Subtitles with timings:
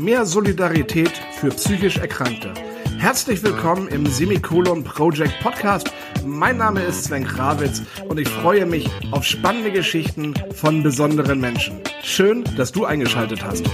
[0.00, 2.54] Mehr Solidarität für psychisch Erkrankte.
[2.98, 5.92] Herzlich willkommen im Semikolon Project Podcast.
[6.24, 11.82] Mein Name ist Sven Krawitz und ich freue mich auf spannende Geschichten von besonderen Menschen.
[12.02, 13.66] Schön, dass du eingeschaltet hast.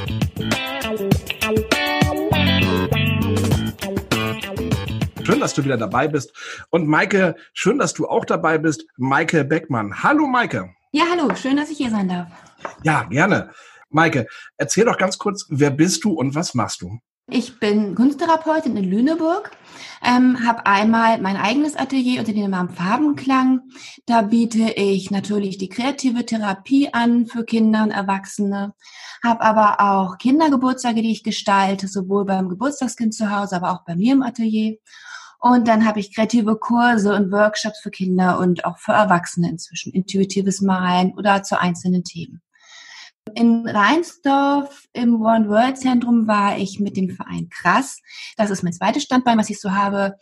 [5.23, 6.33] Schön, dass du wieder dabei bist.
[6.71, 8.85] Und Maike, schön, dass du auch dabei bist.
[8.97, 10.03] Maike Beckmann.
[10.03, 10.75] Hallo, Maike.
[10.91, 11.33] Ja, hallo.
[11.37, 12.27] Schön, dass ich hier sein darf.
[12.83, 13.51] Ja, gerne.
[13.91, 14.27] Maike,
[14.57, 16.99] erzähl doch ganz kurz, wer bist du und was machst du?
[17.29, 19.51] Ich bin Kunsttherapeutin in Lüneburg,
[20.01, 23.63] ähm, habe einmal mein eigenes Atelier unter dem Namen Farbenklang.
[24.07, 28.75] Da biete ich natürlich die kreative Therapie an für Kinder und Erwachsene,
[29.25, 33.97] habe aber auch Kindergeburtstage, die ich gestalte, sowohl beim Geburtstagskind zu Hause, aber auch bei
[33.97, 34.77] mir im Atelier.
[35.41, 39.93] Und dann habe ich kreative Kurse und Workshops für Kinder und auch für Erwachsene inzwischen,
[39.93, 42.41] intuitives Malen oder zu einzelnen Themen.
[43.35, 48.01] In Rheinsdorf im One World Zentrum war ich mit dem Verein Krass.
[48.37, 50.15] Das ist mein zweites Standbein, was ich so habe.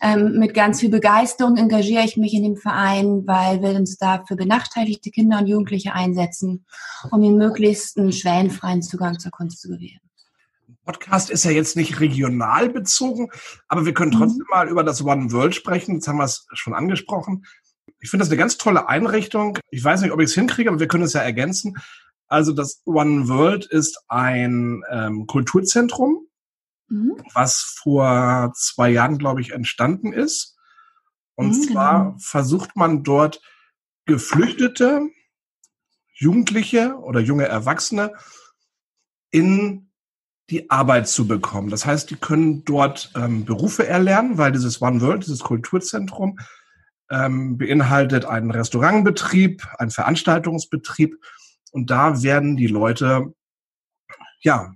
[0.00, 4.24] Ähm, mit ganz viel Begeisterung engagiere ich mich in dem Verein, weil wir uns da
[4.26, 6.64] für benachteiligte Kinder und Jugendliche einsetzen,
[7.10, 10.00] um ihnen möglichst einen schwellenfreien Zugang zur Kunst zu gewähren.
[10.84, 13.30] Podcast ist ja jetzt nicht regional bezogen,
[13.68, 14.18] aber wir können mhm.
[14.18, 14.50] trotzdem mhm.
[14.50, 15.96] mal über das One World sprechen.
[15.96, 17.44] Jetzt haben wir es schon angesprochen.
[18.00, 19.58] Ich finde das eine ganz tolle Einrichtung.
[19.70, 21.76] Ich weiß nicht, ob ich es hinkriege, aber wir können es ja ergänzen.
[22.32, 26.28] Also das One World ist ein ähm, Kulturzentrum,
[26.88, 27.18] mhm.
[27.34, 30.56] was vor zwei Jahren, glaube ich, entstanden ist.
[31.34, 32.16] Und mhm, zwar genau.
[32.18, 33.42] versucht man dort
[34.06, 35.10] Geflüchtete,
[36.14, 38.14] Jugendliche oder junge Erwachsene
[39.30, 39.90] in
[40.48, 41.68] die Arbeit zu bekommen.
[41.68, 46.38] Das heißt, die können dort ähm, Berufe erlernen, weil dieses One World, dieses Kulturzentrum,
[47.10, 51.18] ähm, beinhaltet einen Restaurantbetrieb, einen Veranstaltungsbetrieb
[51.72, 53.34] und da werden die Leute
[54.40, 54.72] ja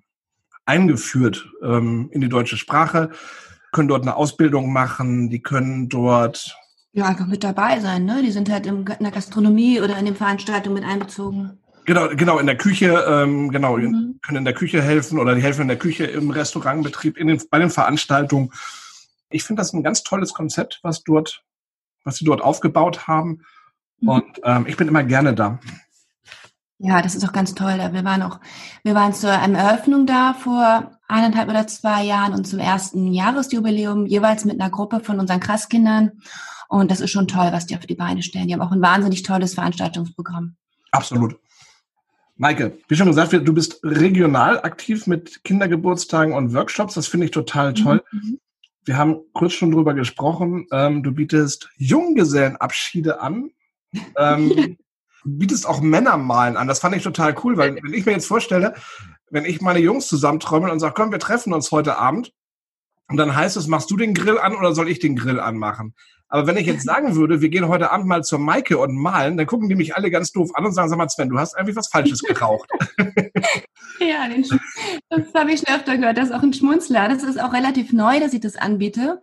[0.65, 3.11] eingeführt ähm, in die deutsche Sprache,
[3.73, 6.56] können dort eine Ausbildung machen, die können dort
[6.93, 8.23] ja einfach mit dabei sein, ne?
[8.25, 11.59] Die sind halt in der Gastronomie oder in den Veranstaltungen mit einbezogen.
[11.85, 14.19] Genau, genau, in der Küche, ähm, genau, mhm.
[14.23, 17.41] können in der Küche helfen oder die helfen in der Küche im Restaurantbetrieb, in den,
[17.49, 18.51] bei den Veranstaltungen.
[19.31, 21.45] Ich finde das ein ganz tolles Konzept, was dort,
[22.03, 23.43] was sie dort aufgebaut haben.
[24.01, 24.09] Mhm.
[24.09, 25.61] Und ähm, ich bin immer gerne da.
[26.78, 27.78] Ja, das ist auch ganz toll.
[27.92, 28.38] Wir waren auch,
[28.82, 34.44] wir waren zur Eröffnung da vor eineinhalb oder zwei Jahren und zum ersten Jahresjubiläum jeweils
[34.44, 36.20] mit einer Gruppe von unseren Krasskindern.
[36.69, 38.48] Und das ist schon toll, was die auf die Beine stellen.
[38.48, 40.56] Die haben auch ein wahnsinnig tolles Veranstaltungsprogramm.
[40.91, 41.38] Absolut.
[42.37, 46.94] Maike, wie schon gesagt, du bist regional aktiv mit Kindergeburtstagen und Workshops.
[46.94, 48.03] Das finde ich total toll.
[48.12, 48.38] Mhm.
[48.84, 50.66] Wir haben kurz schon drüber gesprochen.
[50.70, 53.50] Ähm, du bietest Junggesellenabschiede an.
[54.19, 54.76] Ähm,
[55.26, 56.69] bietest auch Männermalen an.
[56.69, 58.75] Das fand ich total cool, weil wenn ich mir jetzt vorstelle,
[59.31, 62.32] wenn ich meine Jungs zusammentrömmel und sage, komm, wir treffen uns heute Abend,
[63.09, 65.94] und dann heißt es, machst du den Grill an oder soll ich den Grill anmachen?
[66.28, 69.37] Aber wenn ich jetzt sagen würde, wir gehen heute Abend mal zur Maike und malen,
[69.37, 71.54] dann gucken die mich alle ganz doof an und sagen, sag mal, Sven, du hast
[71.56, 72.69] irgendwie was Falsches geraucht.
[74.00, 74.26] ja,
[75.09, 76.19] das habe ich schon öfter gehört.
[76.19, 77.09] Das ist auch ein Schmunzler.
[77.09, 79.22] Das ist auch relativ neu, dass ich das anbiete.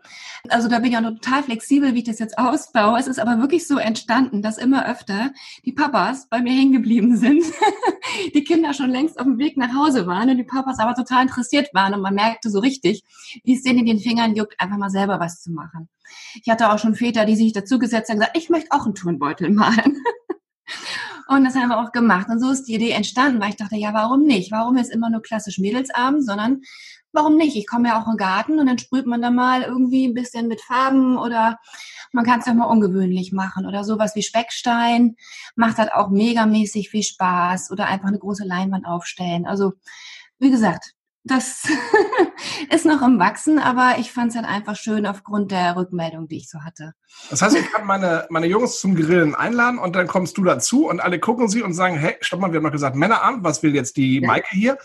[0.49, 2.99] Also da bin ich auch total flexibel, wie ich das jetzt ausbaue.
[2.99, 5.31] Es ist aber wirklich so entstanden, dass immer öfter
[5.65, 7.43] die Papas bei mir hängen geblieben sind,
[8.33, 11.23] die Kinder schon längst auf dem Weg nach Hause waren und die Papas aber total
[11.23, 13.03] interessiert waren und man merkte so richtig,
[13.43, 15.89] wie es denen in den Fingern juckt, einfach mal selber was zu machen.
[16.35, 18.95] Ich hatte auch schon Väter, die sich dazugesetzt haben und gesagt, ich möchte auch einen
[18.95, 19.97] Turnbeutel malen.
[21.27, 22.27] Und das haben wir auch gemacht.
[22.29, 24.51] Und so ist die Idee entstanden, weil ich dachte, ja, warum nicht?
[24.51, 26.61] Warum ist immer nur klassisch Mädelsabend, sondern
[27.13, 27.55] warum nicht?
[27.55, 30.47] Ich komme ja auch im Garten und dann sprüht man da mal irgendwie ein bisschen
[30.47, 31.59] mit Farben oder
[32.11, 35.15] man kann es ja mal ungewöhnlich machen oder sowas wie Speckstein
[35.55, 39.45] macht halt auch megamäßig viel Spaß oder einfach eine große Leinwand aufstellen.
[39.45, 39.73] Also,
[40.39, 40.93] wie gesagt,
[41.23, 41.63] das
[42.69, 46.37] ist noch im Wachsen, aber ich fand es halt einfach schön aufgrund der Rückmeldung, die
[46.37, 46.93] ich so hatte.
[47.29, 50.87] Das heißt, ich kann meine, meine Jungs zum Grillen einladen und dann kommst du dazu
[50.89, 53.63] und alle gucken sie und sagen, hey, stopp mal, wir haben noch gesagt, Männerabend, was
[53.63, 54.77] will jetzt die Maike hier?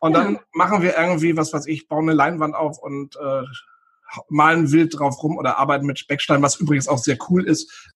[0.00, 3.42] Und dann machen wir irgendwie, was weiß ich, bauen eine Leinwand auf und äh,
[4.28, 7.91] malen wild drauf rum oder arbeiten mit Speckstein, was übrigens auch sehr cool ist.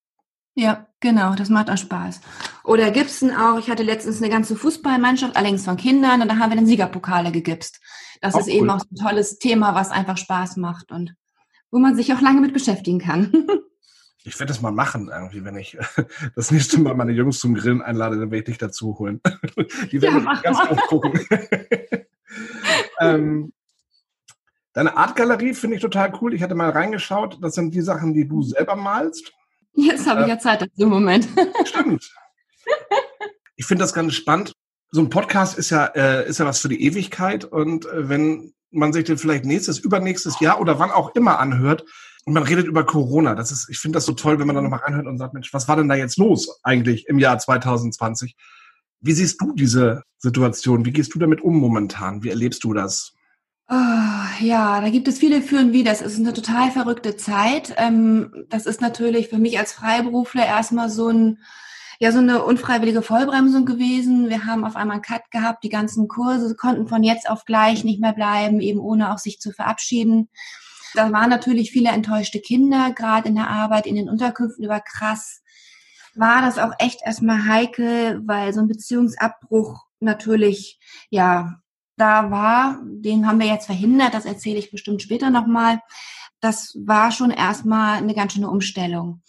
[0.58, 2.22] Ja, genau, das macht auch Spaß.
[2.64, 3.58] Oder Gipsen auch.
[3.58, 7.30] Ich hatte letztens eine ganze Fußballmannschaft, allerdings von Kindern, und da haben wir dann Siegerpokale
[7.30, 7.78] gegipst.
[8.22, 8.54] Das auch ist cool.
[8.54, 11.14] eben auch ein tolles Thema, was einfach Spaß macht und
[11.70, 13.32] wo man sich auch lange mit beschäftigen kann.
[14.28, 15.78] Ich werde das mal machen, irgendwie, wenn ich
[16.34, 19.20] das nächste Mal meine Jungs zum Grillen einlade, dann werde ich dich dazu holen.
[19.92, 21.20] Die werden ja, ganz oft gucken.
[22.98, 23.52] ähm,
[24.72, 26.34] deine Artgalerie finde ich total cool.
[26.34, 27.38] Ich hatte mal reingeschaut.
[27.40, 29.32] Das sind die Sachen, die du selber malst.
[29.76, 31.28] Jetzt habe ich ja Zeit dazu im Moment.
[31.64, 32.10] Stimmt.
[33.58, 34.52] Ich finde das ganz spannend.
[34.90, 38.52] so ein Podcast ist ja, äh, ist ja was für die Ewigkeit und äh, wenn
[38.70, 41.82] man sich den vielleicht nächstes, übernächstes Jahr oder wann auch immer anhört
[42.26, 44.60] und man redet über Corona, das ist, ich finde das so toll, wenn man da
[44.62, 48.36] nochmal reinhört und sagt, Mensch, was war denn da jetzt los eigentlich im Jahr 2020?
[49.00, 50.84] Wie siehst du diese Situation?
[50.84, 52.22] Wie gehst du damit um momentan?
[52.22, 53.15] Wie erlebst du das?
[53.68, 53.74] Oh,
[54.40, 55.82] ja, da gibt es viele Führen wie.
[55.82, 57.74] Das ist eine total verrückte Zeit.
[57.78, 61.40] Ähm, das ist natürlich für mich als Freiberufler erstmal so ein,
[61.98, 64.28] ja, so eine unfreiwillige Vollbremsung gewesen.
[64.28, 65.64] Wir haben auf einmal einen Cut gehabt.
[65.64, 69.40] Die ganzen Kurse konnten von jetzt auf gleich nicht mehr bleiben, eben ohne auch sich
[69.40, 70.28] zu verabschieden.
[70.94, 75.42] Da waren natürlich viele enttäuschte Kinder, gerade in der Arbeit, in den Unterkünften über krass.
[76.14, 80.78] War das auch echt erstmal heikel, weil so ein Beziehungsabbruch natürlich,
[81.10, 81.60] ja,
[81.96, 85.80] da war, den haben wir jetzt verhindert, das erzähle ich bestimmt später nochmal.
[86.40, 89.22] Das war schon erstmal eine ganz schöne Umstellung.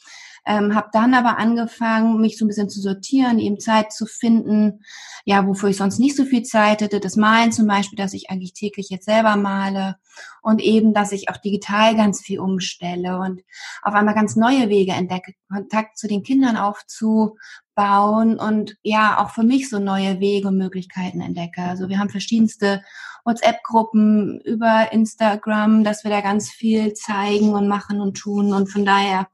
[0.45, 4.81] Ähm, habe dann aber angefangen, mich so ein bisschen zu sortieren, eben Zeit zu finden,
[5.25, 7.01] ja, wofür ich sonst nicht so viel Zeit hätte.
[7.01, 9.97] Das Malen zum Beispiel, dass ich eigentlich täglich jetzt selber male
[10.41, 13.41] und eben, dass ich auch digital ganz viel umstelle und
[13.81, 17.37] auf einmal ganz neue Wege entdecke, Kontakt zu den Kindern aufzubauen
[17.77, 21.61] und ja, auch für mich so neue Wege und Möglichkeiten entdecke.
[21.61, 22.83] Also wir haben verschiedenste
[23.25, 28.85] WhatsApp-Gruppen über Instagram, dass wir da ganz viel zeigen und machen und tun und von
[28.85, 29.27] daher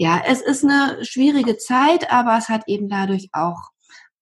[0.00, 3.70] ja, es ist eine schwierige Zeit, aber es hat eben dadurch auch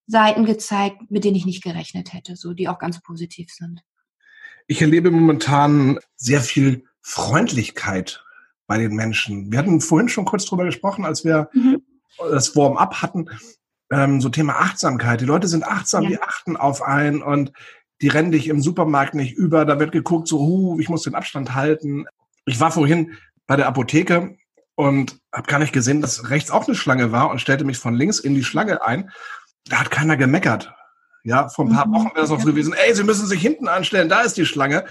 [0.09, 3.83] Seiten gezeigt, mit denen ich nicht gerechnet hätte, so die auch ganz positiv sind.
[4.67, 8.25] Ich erlebe momentan sehr viel Freundlichkeit
[8.67, 9.53] bei den Menschen.
[9.53, 11.81] Wir hatten vorhin schon kurz drüber gesprochen, als wir mhm.
[12.19, 13.31] Das Warm-up hatten,
[13.91, 15.21] ähm, so Thema Achtsamkeit.
[15.21, 16.11] Die Leute sind achtsam, ja.
[16.11, 17.53] die achten auf einen und
[18.01, 19.65] die rennen dich im Supermarkt nicht über.
[19.65, 22.07] Da wird geguckt, so, huh, ich muss den Abstand halten.
[22.47, 23.15] Ich war vorhin
[23.47, 24.37] bei der Apotheke
[24.75, 27.95] und habe gar nicht gesehen, dass rechts auch eine Schlange war und stellte mich von
[27.95, 29.11] links in die Schlange ein.
[29.67, 30.73] Da hat keiner gemeckert.
[31.25, 31.95] Ja, vor ein paar mhm.
[31.95, 34.47] Wochen wäre es auch so gewesen, ey, Sie müssen sich hinten anstellen, da ist die
[34.47, 34.85] Schlange.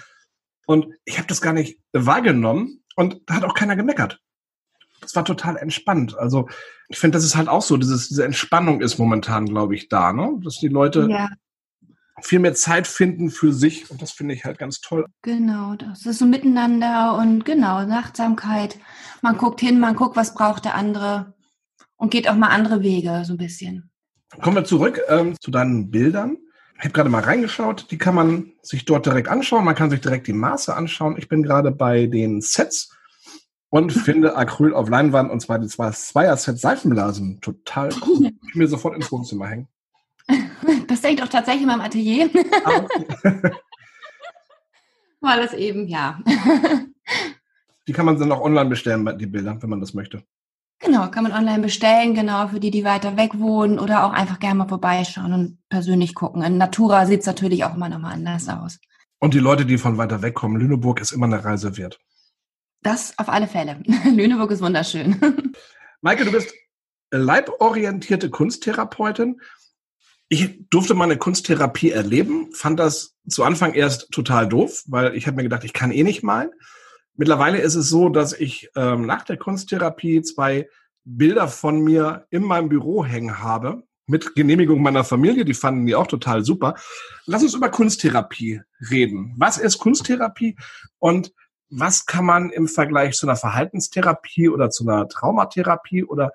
[0.65, 4.19] Und ich habe das gar nicht wahrgenommen und da hat auch keiner gemeckert.
[5.07, 6.17] Das war total entspannt.
[6.17, 6.47] Also
[6.89, 10.13] ich finde, das ist halt auch so, dieses, diese Entspannung ist momentan, glaube ich, da,
[10.13, 10.37] ne?
[10.43, 11.29] Dass die Leute ja
[12.21, 15.05] viel mehr Zeit finden für sich und das finde ich halt ganz toll.
[15.21, 18.77] Genau, das ist so miteinander und genau, Achtsamkeit.
[19.21, 21.33] Man guckt hin, man guckt, was braucht der andere
[21.95, 23.89] und geht auch mal andere Wege so ein bisschen.
[24.41, 26.37] Kommen wir zurück ähm, zu deinen Bildern.
[26.77, 29.65] Ich habe gerade mal reingeschaut, die kann man sich dort direkt anschauen.
[29.65, 31.15] Man kann sich direkt die Maße anschauen.
[31.17, 32.95] Ich bin gerade bei den Sets
[33.69, 38.31] und finde Acryl auf Leinwand und zwar die Zweier-Set Seifenblasen total cool.
[38.47, 39.67] Ich mir sofort ins Wohnzimmer hängen.
[40.87, 42.29] Das denke ich auch tatsächlich in meinem Atelier.
[42.63, 43.51] Ah, okay.
[45.21, 46.19] Weil es eben, ja.
[47.87, 50.23] Die kann man dann auch online bestellen, die Bilder, wenn man das möchte.
[50.79, 54.39] Genau, kann man online bestellen, genau, für die, die weiter weg wohnen oder auch einfach
[54.39, 56.43] gerne mal vorbeischauen und persönlich gucken.
[56.43, 58.79] In Natura sieht es natürlich auch immer nochmal anders aus.
[59.19, 61.99] Und die Leute, die von weiter weg kommen, Lüneburg ist immer eine Reise wert.
[62.81, 63.81] Das auf alle Fälle.
[64.05, 65.53] Lüneburg ist wunderschön.
[66.01, 66.53] Maike, du bist
[67.11, 69.41] leiborientierte Kunsttherapeutin.
[70.29, 75.37] Ich durfte meine Kunsttherapie erleben, fand das zu Anfang erst total doof, weil ich habe
[75.37, 76.51] mir gedacht, ich kann eh nicht malen.
[77.15, 80.69] Mittlerweile ist es so, dass ich ähm, nach der Kunsttherapie zwei
[81.03, 85.95] Bilder von mir in meinem Büro hängen habe, mit Genehmigung meiner Familie, die fanden die
[85.95, 86.75] auch total super.
[87.25, 89.33] Lass uns über Kunsttherapie reden.
[89.37, 90.55] Was ist Kunsttherapie
[90.99, 91.33] und
[91.69, 96.31] was kann man im Vergleich zu einer Verhaltenstherapie oder zu einer Traumatherapie oder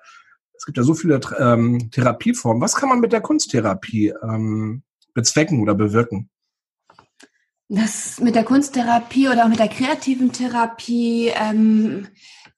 [0.55, 2.61] es gibt ja so viele ähm, Therapieformen.
[2.61, 6.29] Was kann man mit der Kunsttherapie ähm, bezwecken oder bewirken?
[7.67, 12.07] Das mit der Kunsttherapie oder auch mit der kreativen Therapie, ähm,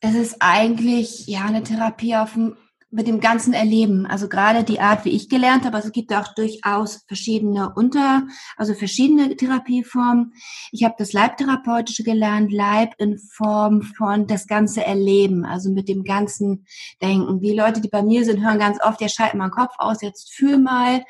[0.01, 2.57] es ist eigentlich ja eine Therapie auf dem
[2.95, 4.05] mit dem ganzen Erleben.
[4.05, 8.23] Also gerade die Art, wie ich gelernt habe, also es gibt auch durchaus verschiedene Unter,
[8.55, 10.33] also verschiedene Therapieformen.
[10.71, 16.05] Ich habe das Leibtherapeutische gelernt, Leib in Form von das ganze Erleben, also mit dem
[16.05, 16.65] ganzen
[17.01, 17.41] Denken.
[17.41, 20.01] Die Leute, die bei mir sind, hören ganz oft, ja, schalt mal den Kopf aus,
[20.01, 21.03] jetzt fühl mal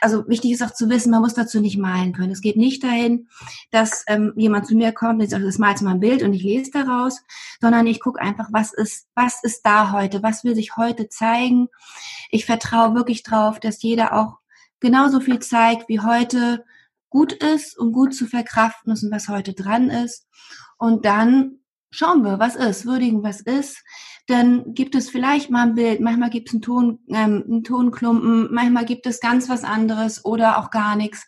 [0.00, 2.32] also wichtig ist auch zu wissen, man muss dazu nicht malen können.
[2.32, 3.28] Es geht nicht dahin,
[3.70, 6.42] dass ähm, jemand zu mir kommt und sagt, das malst mal ein Bild und ich
[6.42, 7.20] lese daraus,
[7.60, 11.68] sondern ich gucke einfach, was ist, was ist da heute, was will sich heute zeigen.
[12.30, 14.38] Ich vertraue wirklich drauf, dass jeder auch
[14.80, 16.64] genauso viel zeigt, wie heute
[17.10, 20.26] gut ist und gut zu verkraften ist und was heute dran ist.
[20.78, 21.58] Und dann
[21.90, 23.82] schauen wir, was ist, würdigen, was ist.
[24.30, 28.48] Dann gibt es vielleicht mal ein Bild, manchmal gibt es einen, Ton, ähm, einen Tonklumpen,
[28.52, 31.26] manchmal gibt es ganz was anderes oder auch gar nichts.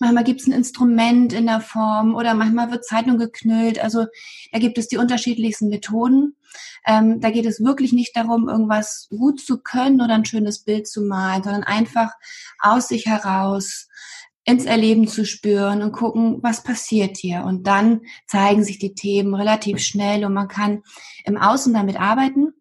[0.00, 3.78] Manchmal gibt es ein Instrument in der Form oder manchmal wird Zeitung geknüllt.
[3.78, 4.06] Also
[4.52, 6.36] da gibt es die unterschiedlichsten Methoden.
[6.86, 10.86] Ähm, da geht es wirklich nicht darum, irgendwas gut zu können oder ein schönes Bild
[10.86, 12.12] zu malen, sondern einfach
[12.60, 13.88] aus sich heraus
[14.44, 17.44] ins Erleben zu spüren und gucken, was passiert hier.
[17.44, 20.82] Und dann zeigen sich die Themen relativ schnell und man kann
[21.24, 22.52] im Außen damit arbeiten.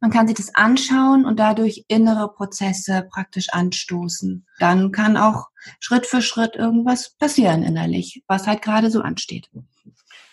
[0.00, 4.46] Man kann sich das anschauen und dadurch innere Prozesse praktisch anstoßen.
[4.58, 5.48] Dann kann auch
[5.80, 9.50] Schritt für Schritt irgendwas passieren innerlich, was halt gerade so ansteht.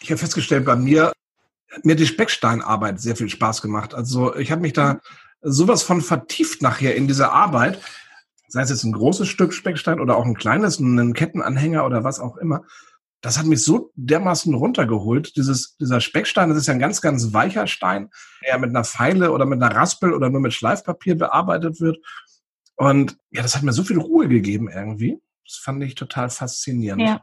[0.01, 1.11] Ich habe festgestellt, bei mir
[1.83, 3.93] mir die Specksteinarbeit sehr viel Spaß gemacht.
[3.93, 4.99] Also ich habe mich da
[5.41, 7.81] sowas von vertieft nachher in diese Arbeit,
[8.51, 12.19] sei es jetzt ein großes Stück Speckstein oder auch ein kleines, einen Kettenanhänger oder was
[12.19, 12.63] auch immer.
[13.21, 15.35] Das hat mich so dermaßen runtergeholt.
[15.37, 18.09] Dieses, dieser Speckstein, das ist ja ein ganz, ganz weicher Stein,
[18.45, 21.99] der mit einer Pfeile oder mit einer Raspel oder nur mit Schleifpapier bearbeitet wird.
[22.75, 25.21] Und ja, das hat mir so viel Ruhe gegeben irgendwie.
[25.45, 27.03] Das fand ich total faszinierend.
[27.03, 27.21] Ja.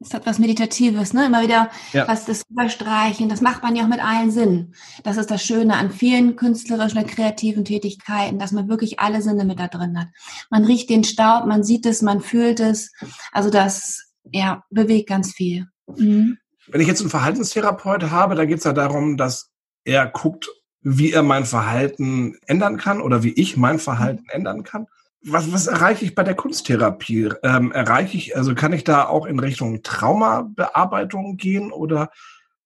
[0.00, 1.26] Es hat was Meditatives, ne?
[1.26, 2.06] Immer wieder ja.
[2.06, 3.28] was das Überstreichen.
[3.28, 4.74] Das macht man ja auch mit allen Sinnen.
[5.02, 9.44] Das ist das Schöne an vielen künstlerischen und kreativen Tätigkeiten, dass man wirklich alle Sinne
[9.44, 10.08] mit da drin hat.
[10.50, 12.92] Man riecht den Staub, man sieht es, man fühlt es.
[13.32, 15.66] Also das, ja, bewegt ganz viel.
[15.88, 16.38] Mhm.
[16.68, 19.50] Wenn ich jetzt einen Verhaltenstherapeut habe, da geht es ja darum, dass
[19.84, 20.48] er guckt,
[20.80, 24.86] wie er mein Verhalten ändern kann oder wie ich mein Verhalten ändern kann
[25.32, 27.30] was, was erreiche ich bei der Kunsttherapie?
[27.42, 32.10] Ähm, erreiche ich, also kann ich da auch in Richtung Traumabearbeitung gehen oder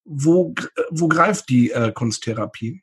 [0.04, 0.54] wo,
[0.90, 2.82] wo greift die äh, Kunsttherapie?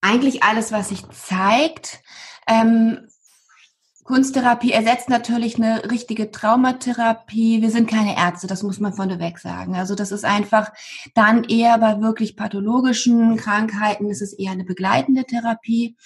[0.00, 2.02] Eigentlich alles, was sich zeigt.
[2.48, 3.08] Ähm,
[4.06, 7.60] Kunsttherapie ersetzt natürlich eine richtige Traumatherapie.
[7.60, 9.74] Wir sind keine Ärzte, das muss man vorneweg sagen.
[9.74, 10.72] Also das ist einfach
[11.14, 15.96] dann eher bei wirklich pathologischen Krankheiten, ist es eher eine begleitende Therapie,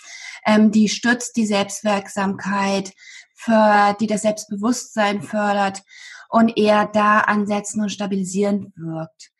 [0.46, 2.94] ähm, die stützt die Selbstwirksamkeit,
[3.34, 5.82] fördert, die das Selbstbewusstsein fördert
[6.30, 9.30] und eher da ansetzen und stabilisierend wirkt.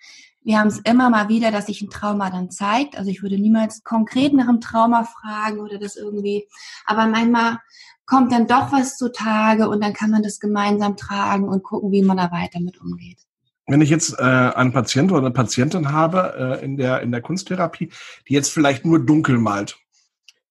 [0.43, 2.97] Wir haben es immer mal wieder, dass sich ein Trauma dann zeigt.
[2.97, 6.47] Also ich würde niemals konkret nach einem Trauma fragen oder das irgendwie,
[6.87, 7.59] aber manchmal
[8.11, 12.03] kommt dann doch was zutage und dann kann man das gemeinsam tragen und gucken, wie
[12.03, 13.19] man da weiter mit umgeht.
[13.69, 17.23] Wenn ich jetzt äh, einen Patient oder eine Patientin habe äh, in, der, in der
[17.23, 17.93] Kunsttherapie,
[18.29, 19.79] die jetzt vielleicht nur dunkel malt,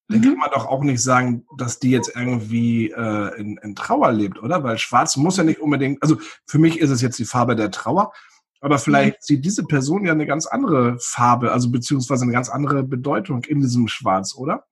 [0.08, 0.24] dann mhm.
[0.24, 4.42] kann man doch auch nicht sagen, dass die jetzt irgendwie äh, in, in Trauer lebt,
[4.42, 4.64] oder?
[4.64, 7.72] Weil schwarz muss ja nicht unbedingt, also für mich ist es jetzt die Farbe der
[7.72, 8.14] Trauer,
[8.62, 9.22] aber vielleicht mhm.
[9.24, 13.60] sieht diese Person ja eine ganz andere Farbe, also beziehungsweise eine ganz andere Bedeutung in
[13.60, 14.66] diesem Schwarz, oder?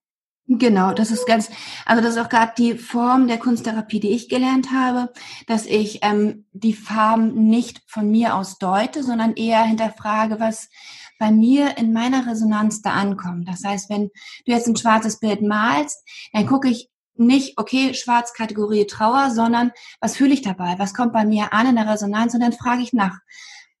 [0.50, 1.50] Genau, das ist ganz,
[1.84, 5.12] also das ist auch gerade die Form der Kunsttherapie, die ich gelernt habe,
[5.46, 10.70] dass ich ähm, die Farben nicht von mir aus deute, sondern eher hinterfrage, was
[11.18, 13.46] bei mir in meiner Resonanz da ankommt.
[13.46, 14.08] Das heißt, wenn
[14.46, 16.02] du jetzt ein schwarzes Bild malst,
[16.32, 20.76] dann gucke ich nicht, okay, schwarz Kategorie Trauer, sondern was fühle ich dabei?
[20.78, 22.32] Was kommt bei mir an in der Resonanz?
[22.32, 23.18] Und dann frage ich nach,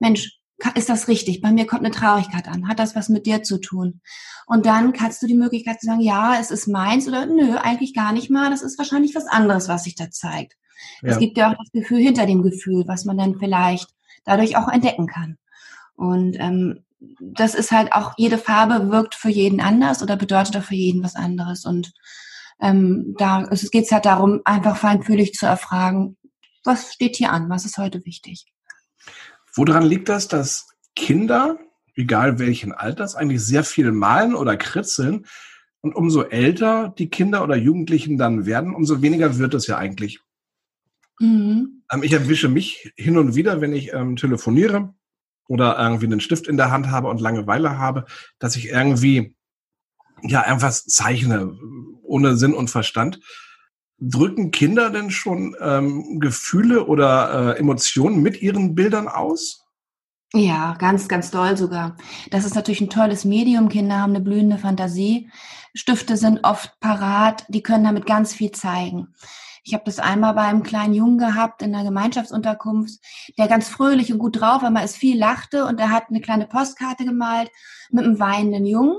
[0.00, 0.37] Mensch,
[0.74, 1.40] ist das richtig?
[1.40, 2.68] Bei mir kommt eine Traurigkeit an.
[2.68, 4.00] Hat das was mit dir zu tun?
[4.46, 7.94] Und dann kannst du die Möglichkeit zu sagen, ja, es ist meins oder nö, eigentlich
[7.94, 8.50] gar nicht mal.
[8.50, 10.56] Das ist wahrscheinlich was anderes, was sich da zeigt.
[11.02, 11.10] Ja.
[11.10, 13.90] Es gibt ja auch das Gefühl hinter dem Gefühl, was man dann vielleicht
[14.24, 15.38] dadurch auch entdecken kann.
[15.94, 16.84] Und ähm,
[17.20, 21.02] das ist halt auch, jede Farbe wirkt für jeden anders oder bedeutet auch für jeden
[21.02, 21.64] was anderes.
[21.64, 21.92] Und
[22.60, 26.16] ähm, da es geht halt darum, einfach feinfühlig zu erfragen,
[26.64, 28.46] was steht hier an, was ist heute wichtig.
[29.54, 31.58] Woran liegt das, dass Kinder,
[31.94, 35.26] egal welchen Alters, eigentlich sehr viel malen oder kritzeln
[35.80, 40.20] und umso älter die Kinder oder Jugendlichen dann werden, umso weniger wird es ja eigentlich.
[41.20, 41.82] Mhm.
[41.90, 44.94] Ähm, ich erwische mich hin und wieder, wenn ich ähm, telefoniere
[45.48, 48.04] oder irgendwie einen Stift in der Hand habe und Langeweile habe,
[48.38, 49.34] dass ich irgendwie
[50.22, 51.56] ja einfach zeichne,
[52.02, 53.20] ohne Sinn und Verstand.
[54.00, 59.64] Drücken Kinder denn schon ähm, Gefühle oder äh, Emotionen mit ihren Bildern aus?
[60.34, 61.96] Ja, ganz, ganz doll sogar.
[62.30, 63.68] Das ist natürlich ein tolles Medium.
[63.68, 65.30] Kinder haben eine blühende Fantasie.
[65.74, 69.14] Stifte sind oft parat, die können damit ganz viel zeigen.
[69.64, 73.00] Ich habe das einmal bei einem kleinen Jungen gehabt in einer Gemeinschaftsunterkunft,
[73.36, 76.20] der ganz fröhlich und gut drauf war, aber es viel lachte und er hat eine
[76.20, 77.50] kleine Postkarte gemalt
[77.90, 78.98] mit einem weinenden Jungen,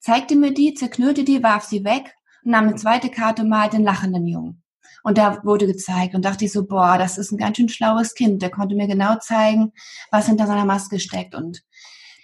[0.00, 4.26] zeigte mir die, zerknüllte die, warf sie weg nahm eine zweite Karte mal den lachenden
[4.26, 4.62] Jungen.
[5.02, 8.14] Und da wurde gezeigt und dachte ich so, boah, das ist ein ganz schön schlaues
[8.14, 8.40] Kind.
[8.40, 9.72] Der konnte mir genau zeigen,
[10.10, 11.34] was hinter seiner Maske steckt.
[11.34, 11.62] Und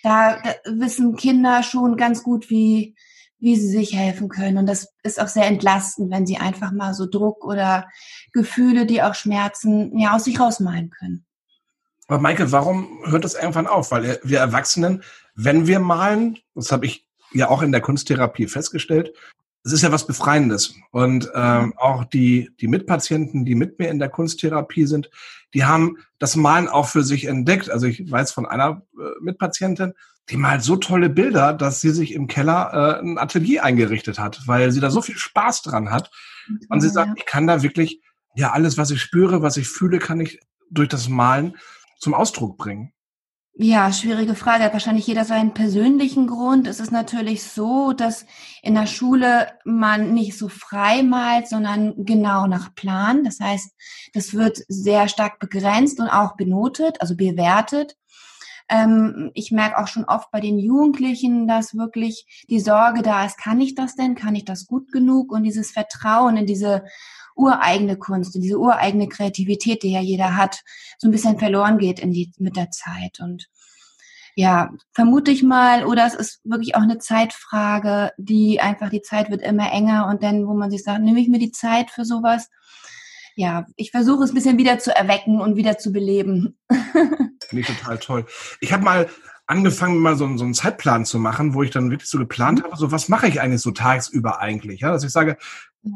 [0.02, 2.96] da, da wissen Kinder schon ganz gut, wie,
[3.38, 4.56] wie sie sich helfen können.
[4.56, 7.86] Und das ist auch sehr entlastend, wenn sie einfach mal so Druck oder
[8.32, 11.26] Gefühle, die auch Schmerzen, ja, aus sich rausmalen können.
[12.08, 13.90] Aber Maike, warum hört das irgendwann auf?
[13.90, 15.02] Weil wir Erwachsenen,
[15.34, 19.12] wenn wir malen, das habe ich ja auch in der Kunsttherapie festgestellt,
[19.64, 20.74] es ist ja was Befreiendes.
[20.90, 25.10] Und ähm, auch die, die Mitpatienten, die mit mir in der Kunsttherapie sind,
[25.52, 27.70] die haben das Malen auch für sich entdeckt.
[27.70, 29.94] Also ich weiß von einer äh, Mitpatientin,
[30.30, 34.42] die malt so tolle Bilder, dass sie sich im Keller äh, ein Atelier eingerichtet hat,
[34.46, 36.10] weil sie da so viel Spaß dran hat.
[36.68, 38.00] Und sie sagt, ich kann da wirklich,
[38.34, 40.40] ja, alles, was ich spüre, was ich fühle, kann ich
[40.70, 41.56] durch das Malen
[41.98, 42.92] zum Ausdruck bringen.
[43.54, 44.64] Ja, schwierige Frage.
[44.64, 46.66] Hat wahrscheinlich jeder seinen persönlichen Grund.
[46.66, 48.24] Es ist natürlich so, dass
[48.62, 53.24] in der Schule man nicht so frei malt, sondern genau nach Plan.
[53.24, 53.74] Das heißt,
[54.14, 57.96] das wird sehr stark begrenzt und auch benotet, also bewertet.
[58.70, 63.36] Ähm, ich merke auch schon oft bei den Jugendlichen, dass wirklich die Sorge da ist,
[63.36, 64.14] kann ich das denn?
[64.14, 65.32] Kann ich das gut genug?
[65.32, 66.84] Und dieses Vertrauen in diese
[67.40, 70.60] ureigene Kunst, diese ureigene Kreativität, die ja jeder hat,
[70.98, 73.20] so ein bisschen verloren geht in die, mit der Zeit.
[73.20, 73.48] Und
[74.36, 79.30] ja, vermute ich mal, oder es ist wirklich auch eine Zeitfrage, die einfach, die Zeit
[79.30, 82.04] wird immer enger und dann, wo man sich sagt, nehme ich mir die Zeit für
[82.04, 82.48] sowas?
[83.36, 86.58] Ja, ich versuche es ein bisschen wieder zu erwecken und wieder zu beleben.
[86.68, 88.26] Finde ich total toll.
[88.60, 89.08] Ich habe mal
[89.46, 92.64] angefangen, mal so, so einen Zeitplan zu machen, wo ich dann wirklich so geplant mhm.
[92.64, 94.80] habe, so was mache ich eigentlich so tagsüber eigentlich?
[94.80, 95.36] Ja, dass ich sage,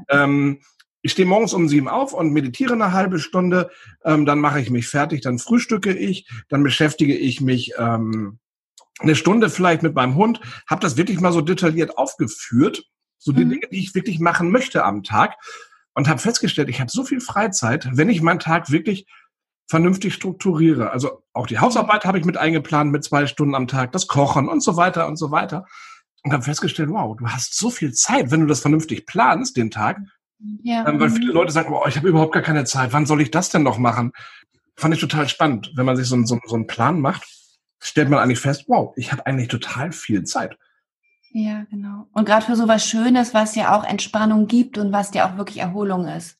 [0.08, 0.60] ähm,
[1.04, 3.70] ich stehe morgens um sieben auf und meditiere eine halbe Stunde,
[4.04, 8.38] ähm, dann mache ich mich fertig, dann frühstücke ich, dann beschäftige ich mich ähm,
[9.00, 12.84] eine Stunde vielleicht mit meinem Hund, habe das wirklich mal so detailliert aufgeführt,
[13.18, 13.50] so die mhm.
[13.50, 15.34] Dinge, die ich wirklich machen möchte am Tag
[15.92, 19.06] und habe festgestellt, ich habe so viel Freizeit, wenn ich meinen Tag wirklich
[19.68, 20.90] vernünftig strukturiere.
[20.90, 24.48] Also auch die Hausarbeit habe ich mit eingeplant mit zwei Stunden am Tag, das Kochen
[24.48, 25.66] und so weiter und so weiter.
[26.22, 29.70] Und habe festgestellt, wow, du hast so viel Zeit, wenn du das vernünftig planst, den
[29.70, 29.98] Tag,
[30.62, 30.86] ja.
[30.88, 32.92] Ähm, weil viele Leute sagen, oh, ich habe überhaupt gar keine Zeit.
[32.92, 34.12] Wann soll ich das denn noch machen?
[34.76, 35.72] Fand ich total spannend.
[35.76, 37.24] Wenn man sich so, so, so einen Plan macht,
[37.80, 40.56] stellt man eigentlich fest, wow, ich habe eigentlich total viel Zeit.
[41.30, 42.06] Ja, genau.
[42.12, 45.36] Und gerade für so was Schönes, was ja auch Entspannung gibt und was ja auch
[45.36, 46.38] wirklich Erholung ist.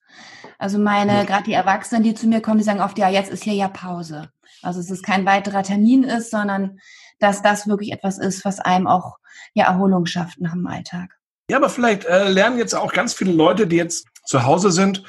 [0.59, 1.25] Also meine, ja.
[1.25, 3.69] gerade die Erwachsenen, die zu mir kommen, die sagen oft, ja, jetzt ist hier ja
[3.69, 4.31] Pause.
[4.63, 6.79] Also es ist kein weiterer Termin ist, sondern
[7.19, 9.19] dass das wirklich etwas ist, was einem auch
[9.53, 11.17] ja Erholung schafft nach dem Alltag.
[11.51, 15.03] Ja, aber vielleicht äh, lernen jetzt auch ganz viele Leute, die jetzt zu Hause sind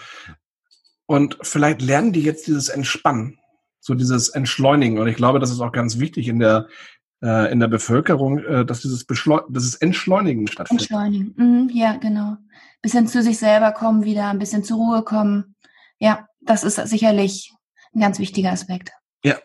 [1.05, 3.39] und vielleicht lernen die jetzt dieses Entspannen,
[3.79, 4.99] so dieses Entschleunigen.
[4.99, 6.67] Und ich glaube, das ist auch ganz wichtig in der
[7.23, 10.89] äh, in der Bevölkerung, äh, dass dieses Beschleu dieses Entschleunigen stattfindet.
[10.89, 12.35] Entschleunigen, mhm, ja, genau.
[12.81, 15.55] Bisschen zu sich selber kommen wieder, ein bisschen zur Ruhe kommen.
[15.99, 17.53] Ja, das ist sicherlich
[17.93, 18.91] ein ganz wichtiger Aspekt.
[19.23, 19.37] Ja.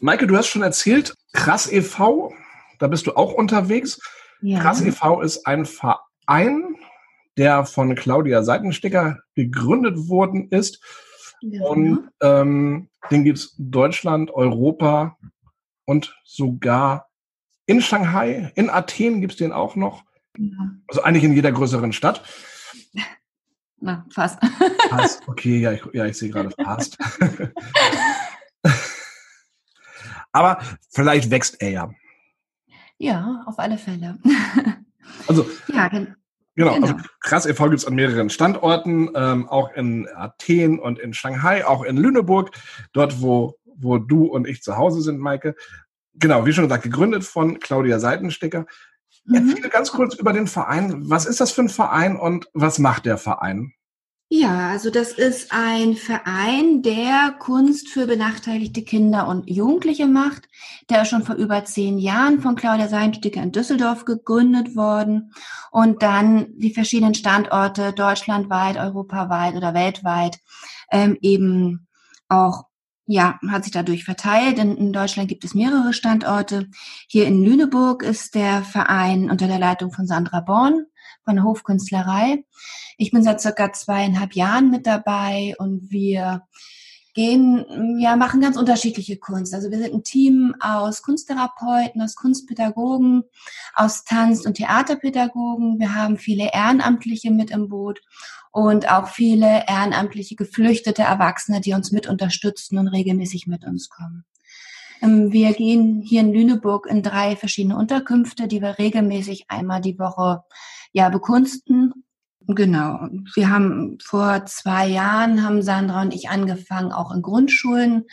[0.00, 2.32] Maike, du hast schon erzählt, Krass e.V.,
[2.78, 3.98] da bist du auch unterwegs.
[4.42, 4.60] Ja.
[4.60, 5.20] Krass e.V.
[5.20, 6.76] ist ein Verein,
[7.36, 10.82] der von Claudia Seitensticker gegründet worden ist.
[11.40, 11.64] Ja.
[11.64, 15.16] Und ähm, den gibt es Deutschland, Europa
[15.86, 17.08] und sogar
[17.66, 20.04] in Shanghai, in Athen gibt es den auch noch.
[20.36, 20.50] Ja.
[20.88, 22.22] Also eigentlich in jeder größeren Stadt.
[23.80, 24.38] Na, fast.
[24.90, 26.98] Fast, okay, ja, ich, ja, ich sehe gerade fast.
[30.32, 31.90] Aber vielleicht wächst er ja.
[33.00, 34.18] Ja, auf alle Fälle.
[35.26, 36.10] Also, ja, genau.
[36.54, 37.70] Genau, also Krass e.V.
[37.70, 42.50] gibt es an mehreren Standorten, ähm, auch in Athen und in Shanghai, auch in Lüneburg,
[42.92, 45.54] dort, wo, wo du und ich zu Hause sind, Maike.
[46.14, 48.66] Genau, wie schon gesagt, gegründet von Claudia Seitenstecker.
[49.24, 49.34] Mhm.
[49.34, 51.08] Erzähle ganz kurz über den Verein.
[51.08, 53.72] Was ist das für ein Verein und was macht der Verein?
[54.32, 60.48] Ja, also das ist ein Verein, der Kunst für benachteiligte Kinder und Jugendliche macht.
[60.88, 65.32] Der ist schon vor über zehn Jahren von Claudia Seinsticker in Düsseldorf gegründet worden
[65.72, 70.38] und dann die verschiedenen Standorte deutschlandweit, europaweit oder weltweit
[70.92, 71.88] ähm, eben
[72.28, 72.66] auch
[73.06, 74.60] ja, hat sich dadurch verteilt.
[74.60, 76.68] In, in, Deutschland gibt es mehrere Standorte.
[77.08, 80.86] Hier in Lüneburg ist der Verein unter der Leitung von Sandra Born
[81.30, 82.44] von Hofkünstlerei.
[82.98, 86.42] Ich bin seit circa zweieinhalb Jahren mit dabei und wir
[87.14, 89.54] gehen, ja, machen ganz unterschiedliche Kunst.
[89.54, 93.22] Also wir sind ein Team aus Kunsttherapeuten, aus Kunstpädagogen,
[93.74, 95.78] aus Tanz- und Theaterpädagogen.
[95.78, 98.00] Wir haben viele Ehrenamtliche mit im Boot
[98.52, 104.24] und auch viele ehrenamtliche geflüchtete Erwachsene, die uns mit unterstützen und regelmäßig mit uns kommen.
[105.02, 109.98] Ähm, wir gehen hier in Lüneburg in drei verschiedene Unterkünfte, die wir regelmäßig einmal die
[109.98, 110.42] Woche
[110.92, 111.92] ja bekunsten.
[112.46, 113.08] Genau.
[113.34, 118.06] Wir haben vor zwei Jahren haben Sandra und ich angefangen, auch in Grundschulen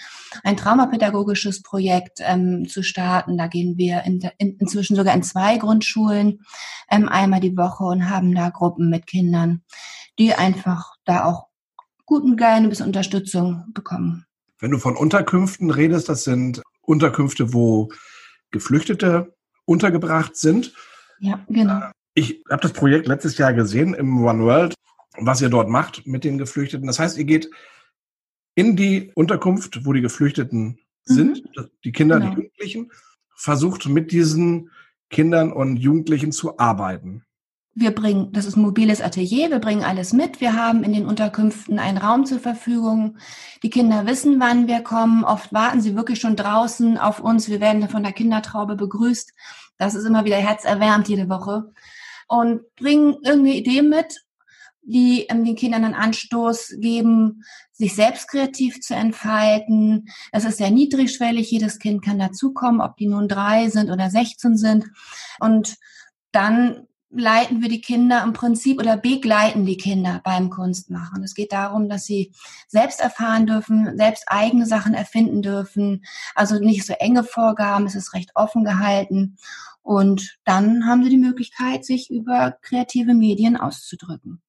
[0.44, 3.38] ein traumapädagogisches Projekt ähm, zu starten.
[3.38, 6.42] Da gehen wir in, in, inzwischen sogar in zwei Grundschulen
[6.92, 9.64] ähm, einmal die Woche und haben da Gruppen mit Kindern,
[10.20, 11.48] die einfach da auch
[12.06, 14.26] guten, gerne bis Unterstützung bekommen.
[14.60, 17.90] Wenn du von Unterkünften redest, das sind Unterkünfte, wo
[18.52, 19.36] Geflüchtete
[19.66, 20.74] untergebracht sind.
[21.20, 21.92] Ja, genau.
[22.18, 24.74] Ich habe das Projekt letztes Jahr gesehen im One World,
[25.20, 26.88] was ihr dort macht mit den Geflüchteten.
[26.88, 27.48] Das heißt, ihr geht
[28.56, 31.70] in die Unterkunft, wo die Geflüchteten sind, mhm.
[31.84, 32.32] die Kinder, genau.
[32.32, 32.92] die Jugendlichen,
[33.36, 34.72] versucht mit diesen
[35.12, 37.24] Kindern und Jugendlichen zu arbeiten.
[37.76, 40.42] Wir bringen, das ist ein mobiles Atelier, wir bringen alles mit.
[40.42, 43.20] Wir haben in den Unterkünften einen Raum zur Verfügung.
[43.62, 45.24] Die Kinder wissen, wann wir kommen.
[45.24, 47.48] Oft warten sie wirklich schon draußen auf uns.
[47.48, 49.36] Wir werden von der Kindertraube begrüßt.
[49.78, 51.72] Das ist immer wieder herzerwärmt jede Woche.
[52.28, 54.22] Und bringen irgendwie Ideen mit,
[54.82, 60.08] die ähm, den Kindern einen Anstoß geben, sich selbst kreativ zu entfalten.
[60.32, 61.52] Es ist sehr niedrigschwellig.
[61.52, 64.86] Jedes Kind kann dazukommen, ob die nun drei sind oder 16 sind.
[65.40, 65.76] Und
[66.32, 71.24] dann leiten wir die Kinder im Prinzip oder begleiten die Kinder beim Kunstmachen.
[71.24, 72.34] Es geht darum, dass sie
[72.68, 76.06] selbst erfahren dürfen, selbst eigene Sachen erfinden dürfen.
[76.36, 79.38] Also nicht so enge Vorgaben, es ist recht offen gehalten.
[79.88, 84.42] Und dann haben sie die Möglichkeit, sich über kreative Medien auszudrücken.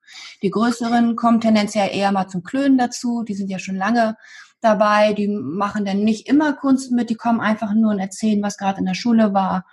[0.43, 3.23] Die größeren kommen tendenziell eher mal zum Klönen dazu.
[3.23, 4.17] Die sind ja schon lange
[4.61, 5.13] dabei.
[5.13, 7.09] Die machen dann nicht immer Kunst mit.
[7.09, 9.65] Die kommen einfach nur und erzählen, was gerade in der Schule war.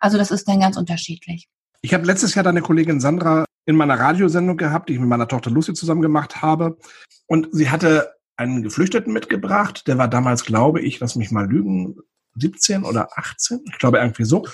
[0.00, 1.48] Also das ist dann ganz unterschiedlich.
[1.80, 5.28] Ich habe letztes Jahr deine Kollegin Sandra in meiner Radiosendung gehabt, die ich mit meiner
[5.28, 6.76] Tochter Lucy zusammen gemacht habe.
[7.24, 9.84] Und sie hatte einen Geflüchteten mitgebracht.
[9.86, 11.96] Der war damals, glaube ich, lass mich mal lügen,
[12.38, 13.64] 17 oder 18.
[13.72, 14.46] Ich glaube irgendwie so.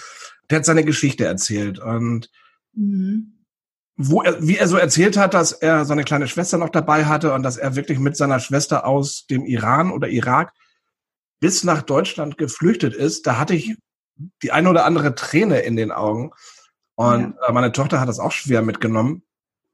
[0.50, 1.78] Der hat seine Geschichte erzählt.
[1.78, 2.30] Und
[2.74, 3.44] mhm.
[3.96, 7.32] wo er, wie er so erzählt hat, dass er seine kleine Schwester noch dabei hatte
[7.32, 10.52] und dass er wirklich mit seiner Schwester aus dem Iran oder Irak
[11.40, 13.74] bis nach Deutschland geflüchtet ist, da hatte ich
[14.42, 16.30] die eine oder andere Träne in den Augen.
[16.94, 17.48] Und ja.
[17.48, 19.22] Äh, meine Tochter hat das auch schwer mitgenommen.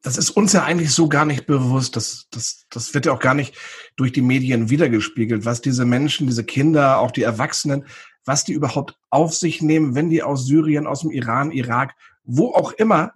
[0.02, 1.96] Das ist uns ja eigentlich so gar nicht bewusst.
[1.96, 3.56] Das, das, das wird ja auch gar nicht
[3.96, 7.84] durch die Medien wiedergespiegelt, was diese Menschen, diese Kinder, auch die Erwachsenen,
[8.28, 12.52] was die überhaupt auf sich nehmen, wenn die aus Syrien, aus dem Iran, Irak, wo
[12.52, 13.12] auch immer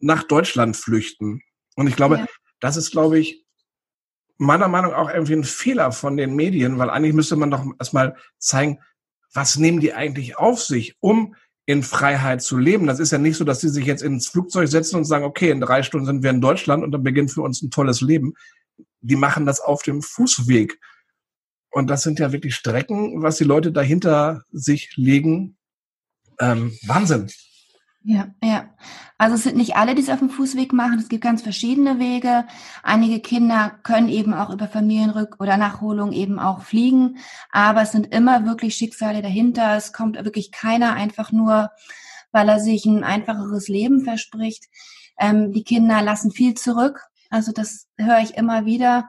[0.00, 1.40] nach Deutschland flüchten.
[1.76, 2.26] Und ich glaube, ja.
[2.60, 3.46] das ist, glaube ich,
[4.36, 7.64] meiner Meinung nach auch irgendwie ein Fehler von den Medien, weil eigentlich müsste man doch
[7.78, 8.78] erstmal zeigen,
[9.32, 12.86] was nehmen die eigentlich auf sich, um in Freiheit zu leben.
[12.86, 15.50] Das ist ja nicht so, dass sie sich jetzt ins Flugzeug setzen und sagen, okay,
[15.50, 18.34] in drei Stunden sind wir in Deutschland und dann beginnt für uns ein tolles Leben.
[19.00, 20.78] Die machen das auf dem Fußweg.
[21.70, 25.56] Und das sind ja wirklich Strecken, was die Leute dahinter sich legen.
[26.38, 27.30] Ähm, Wahnsinn.
[28.02, 28.70] Ja, ja.
[29.18, 30.98] Also es sind nicht alle, die es auf dem Fußweg machen.
[30.98, 32.46] Es gibt ganz verschiedene Wege.
[32.82, 37.18] Einige Kinder können eben auch über Familienrück- oder Nachholung eben auch fliegen.
[37.50, 39.76] Aber es sind immer wirklich Schicksale dahinter.
[39.76, 41.70] Es kommt wirklich keiner einfach nur,
[42.32, 44.68] weil er sich ein einfacheres Leben verspricht.
[45.18, 47.09] Ähm, die Kinder lassen viel zurück.
[47.30, 49.08] Also das höre ich immer wieder,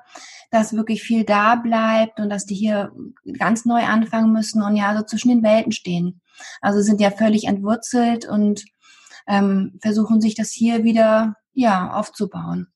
[0.51, 2.91] dass wirklich viel da bleibt und dass die hier
[3.38, 6.21] ganz neu anfangen müssen und ja so zwischen den Welten stehen.
[6.62, 8.63] Also sind ja völlig entwurzelt und
[9.27, 12.67] ähm, versuchen sich das hier wieder ja aufzubauen.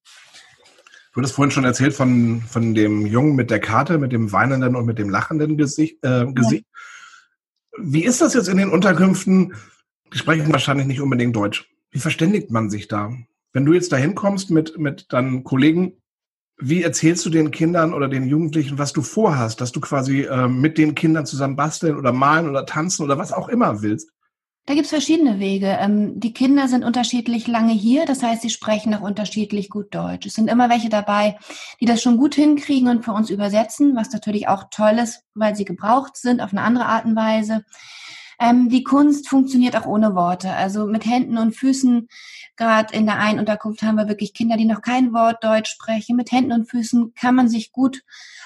[1.14, 4.76] Du hattest vorhin schon erzählt von, von dem Jungen mit der Karte, mit dem weinenden
[4.76, 6.04] und mit dem lachenden Gesicht.
[6.04, 6.66] Äh, Gesicht.
[7.78, 7.84] Ja.
[7.86, 9.54] Wie ist das jetzt in den Unterkünften?
[10.14, 11.70] Die sprechen wahrscheinlich nicht unbedingt Deutsch.
[11.92, 13.14] Wie verständigt man sich da?
[13.56, 15.94] Wenn du jetzt da hinkommst mit, mit deinen Kollegen,
[16.58, 20.50] wie erzählst du den Kindern oder den Jugendlichen, was du vorhast, dass du quasi äh,
[20.50, 24.12] mit den Kindern zusammen basteln oder malen oder tanzen oder was auch immer willst?
[24.66, 25.68] Da gibt's verschiedene Wege.
[25.80, 30.26] Ähm, die Kinder sind unterschiedlich lange hier, das heißt, sie sprechen auch unterschiedlich gut Deutsch.
[30.26, 31.38] Es sind immer welche dabei,
[31.80, 35.56] die das schon gut hinkriegen und für uns übersetzen, was natürlich auch toll ist, weil
[35.56, 37.64] sie gebraucht sind auf eine andere Art und Weise.
[38.40, 42.08] Ähm, die Kunst funktioniert auch ohne Worte, also mit Händen und Füßen.
[42.58, 46.16] Gerade in der einen Unterkunft haben wir wirklich Kinder, die noch kein Wort Deutsch sprechen.
[46.16, 48.04] Mit Händen und Füßen kann man sich gut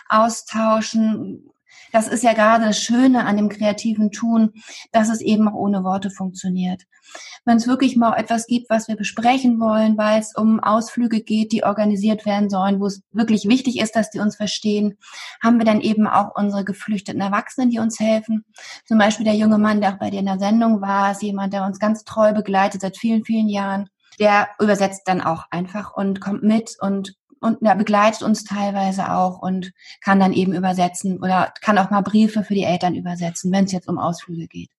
[0.08, 1.52] austauschen,
[1.92, 4.54] das ist ja gerade das Schöne an dem kreativen Tun,
[4.92, 6.84] dass es eben auch ohne Worte funktioniert.
[7.46, 11.52] Wenn es wirklich mal etwas gibt, was wir besprechen wollen, weil es um Ausflüge geht,
[11.52, 14.98] die organisiert werden sollen, wo es wirklich wichtig ist, dass die uns verstehen,
[15.42, 18.46] haben wir dann eben auch unsere geflüchteten Erwachsenen, die uns helfen.
[18.86, 21.54] Zum Beispiel der junge Mann, der auch bei dir in der Sendung war, ist jemand,
[21.54, 26.22] der uns ganz treu begleitet seit vielen, vielen Jahren der übersetzt dann auch einfach und
[26.22, 31.54] kommt mit und und ja, begleitet uns teilweise auch und kann dann eben übersetzen oder
[31.62, 34.70] kann auch mal Briefe für die Eltern übersetzen, wenn es jetzt um Ausflüge geht.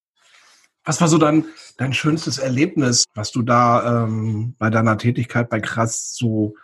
[0.84, 1.44] Was war so dein,
[1.76, 6.54] dein schönstes Erlebnis, was du da ähm, bei deiner Tätigkeit bei Krass so,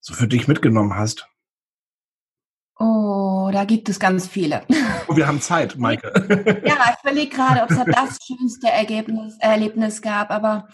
[0.00, 1.26] so für dich mitgenommen hast?
[2.78, 4.62] Oh, da gibt es ganz viele.
[5.06, 6.62] Oh, wir haben Zeit, Maike.
[6.64, 10.68] ja, ich überlege gerade, ob es das schönste Ergebnis, Erlebnis gab, aber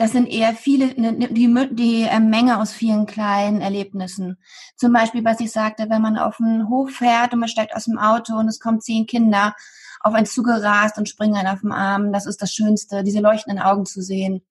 [0.00, 4.38] das sind eher viele, ne, ne, die, die äh, Menge aus vielen kleinen Erlebnissen.
[4.74, 7.84] Zum Beispiel, was ich sagte, wenn man auf einen Hof fährt und man steigt aus
[7.84, 9.54] dem Auto und es kommen zehn Kinder
[10.00, 13.62] auf einen zugerast und springen einen auf dem Arm, das ist das Schönste, diese leuchtenden
[13.62, 14.42] Augen zu sehen.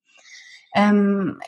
[0.72, 1.40] Ähm,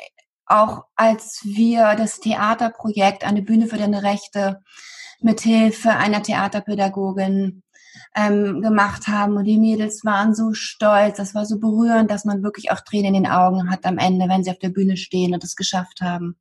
[0.47, 4.65] auch als wir das Theaterprojekt Eine Bühne für deine Rechte
[5.21, 7.63] mithilfe einer Theaterpädagogin
[8.15, 9.37] ähm, gemacht haben.
[9.37, 13.15] Und die Mädels waren so stolz, das war so berührend, dass man wirklich auch Tränen
[13.15, 16.01] in den Augen hat am Ende, wenn sie auf der Bühne stehen und es geschafft
[16.01, 16.37] haben.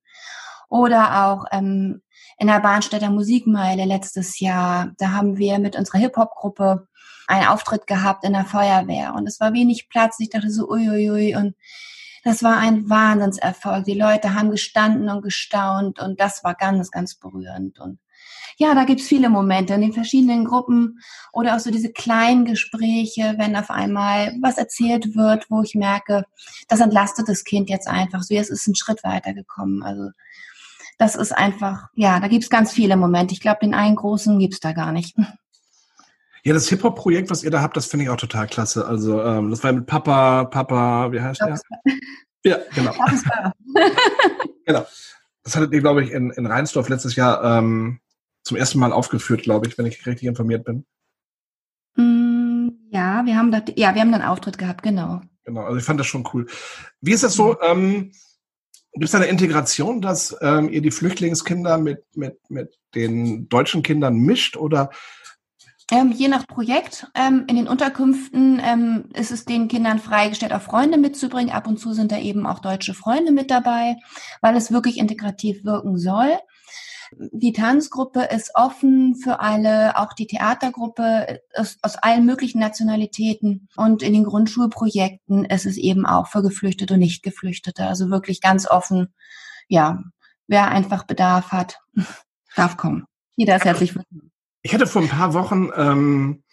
[0.69, 2.01] Oder auch ähm,
[2.37, 6.87] in der Bahnstädter Musikmeile letztes Jahr, da haben wir mit unserer Hip-Hop-Gruppe
[7.27, 10.17] einen Auftritt gehabt in der Feuerwehr und es war wenig Platz.
[10.19, 11.55] Ich dachte so, uiuiui und
[12.23, 13.85] das war ein Wahnsinnserfolg.
[13.85, 17.79] Die Leute haben gestanden und gestaunt und das war ganz, ganz berührend.
[17.79, 17.99] Und
[18.61, 20.99] ja, da gibt's viele Momente in den verschiedenen Gruppen
[21.33, 26.25] oder auch so diese kleinen Gespräche, wenn auf einmal was erzählt wird, wo ich merke,
[26.67, 28.21] das entlastet das Kind jetzt einfach.
[28.21, 29.81] So, jetzt ist ein Schritt weitergekommen.
[29.81, 30.11] Also
[30.99, 33.33] das ist einfach, ja, da gibt's ganz viele Momente.
[33.33, 35.17] Ich glaube, den einen großen gibt's da gar nicht.
[36.43, 38.87] Ja, das Hip-Hop-Projekt, was ihr da habt, das finde ich auch total klasse.
[38.87, 41.59] Also ähm, das war mit Papa, Papa, wie heißt der?
[42.43, 42.95] Ja, genau.
[44.65, 44.87] genau.
[45.43, 47.99] Das hattet ihr, glaube ich, in, in Rheinsdorf letztes Jahr ähm,
[48.43, 50.85] zum ersten Mal aufgeführt, glaube ich, wenn ich richtig informiert bin.
[51.95, 55.21] Mm, ja, wir haben da, ja, wir haben einen Auftritt gehabt, genau.
[55.43, 56.47] Genau, also ich fand das schon cool.
[57.01, 57.59] Wie ist das so?
[57.61, 58.11] Ähm,
[58.93, 64.17] Gibt es eine Integration, dass ähm, ihr die Flüchtlingskinder mit, mit, mit den deutschen Kindern
[64.17, 64.89] mischt oder
[65.91, 67.07] ähm, je nach Projekt.
[67.15, 71.53] Ähm, in den Unterkünften ähm, ist es den Kindern freigestellt, auch Freunde mitzubringen.
[71.53, 73.97] Ab und zu sind da eben auch deutsche Freunde mit dabei,
[74.41, 76.39] weil es wirklich integrativ wirken soll.
[77.17, 83.67] Die Tanzgruppe ist offen für alle, auch die Theatergruppe ist aus allen möglichen Nationalitäten.
[83.75, 87.85] Und in den Grundschulprojekten ist es eben auch für Geflüchtete und Nicht-Geflüchtete.
[87.85, 89.13] Also wirklich ganz offen.
[89.67, 90.03] Ja,
[90.47, 91.79] wer einfach Bedarf hat,
[92.55, 93.05] darf kommen.
[93.35, 94.31] Jeder ist herzlich willkommen.
[94.61, 96.43] Ich hatte vor ein paar Wochen ähm,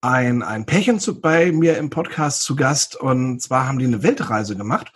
[0.00, 4.02] ein, ein Pärchen zu, bei mir im Podcast zu Gast und zwar haben die eine
[4.02, 4.92] Weltreise gemacht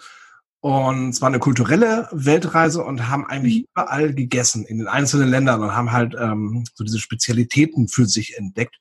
[0.60, 3.66] und zwar eine kulturelle Weltreise und haben eigentlich mhm.
[3.72, 8.36] überall gegessen in den einzelnen Ländern und haben halt ähm, so diese Spezialitäten für sich
[8.36, 8.76] entdeckt.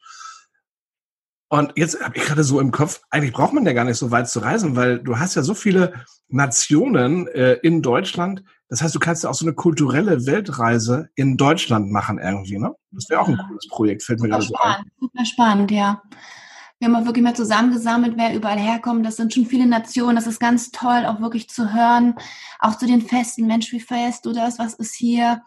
[1.52, 4.12] Und jetzt habe ich gerade so im Kopf, eigentlich braucht man ja gar nicht so
[4.12, 5.94] weit zu reisen, weil du hast ja so viele
[6.28, 8.44] Nationen äh, in Deutschland.
[8.68, 12.76] Das heißt, du kannst ja auch so eine kulturelle Weltreise in Deutschland machen irgendwie, ne?
[12.92, 14.84] Das wäre auch ein cooles Projekt, fällt mir gerade so ein.
[15.00, 16.04] Super spannend, ja.
[16.80, 19.06] Wir haben auch wirklich mal zusammengesammelt, wer überall herkommt.
[19.06, 20.16] Das sind schon viele Nationen.
[20.16, 22.16] Das ist ganz toll, auch wirklich zu hören.
[22.60, 23.48] Auch zu den Festen.
[23.48, 24.60] Mensch, wie feierst du das?
[24.60, 25.42] Was ist hier?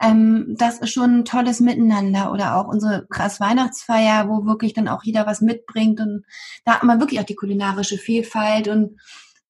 [0.00, 4.88] ähm, das ist schon ein tolles Miteinander oder auch unsere krass Weihnachtsfeier, wo wirklich dann
[4.88, 6.24] auch jeder was mitbringt und
[6.64, 8.98] da hat man wirklich auch die kulinarische Vielfalt und